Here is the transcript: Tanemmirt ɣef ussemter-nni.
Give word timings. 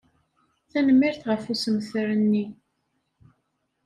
Tanemmirt 0.71 1.21
ɣef 1.29 1.43
ussemter-nni. 1.53 2.45